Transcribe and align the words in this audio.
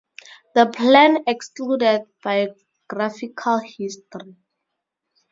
The 0.55 0.65
plan 0.65 1.25
excluded 1.27 2.05
biographical 2.23 3.59
history. 3.59 4.35